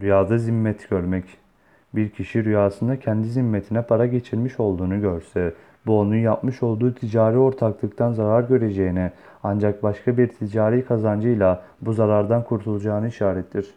Rüyada 0.00 0.38
zimmet 0.38 0.90
görmek. 0.90 1.24
Bir 1.94 2.10
kişi 2.10 2.44
rüyasında 2.44 2.98
kendi 2.98 3.28
zimmetine 3.28 3.82
para 3.82 4.06
geçirmiş 4.06 4.60
olduğunu 4.60 5.00
görse, 5.00 5.54
bu 5.86 5.98
onun 5.98 6.14
yapmış 6.14 6.62
olduğu 6.62 6.94
ticari 6.94 7.38
ortaklıktan 7.38 8.12
zarar 8.12 8.42
göreceğine 8.42 9.12
ancak 9.42 9.82
başka 9.82 10.18
bir 10.18 10.28
ticari 10.28 10.84
kazancıyla 10.84 11.62
bu 11.80 11.92
zarardan 11.92 12.44
kurtulacağını 12.44 13.08
işarettir. 13.08 13.74